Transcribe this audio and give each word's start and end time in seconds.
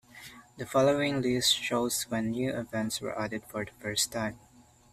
The 0.57 0.65
following 0.65 1.21
list 1.21 1.55
shows 1.55 2.07
when 2.09 2.31
new 2.31 2.49
events 2.51 3.01
were 3.01 3.15
added 3.21 3.43
for 3.47 3.65
the 3.65 3.71
first 3.83 4.11
time. 4.11 4.39